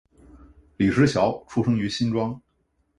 [0.77, 2.41] 李石樵出生于新庄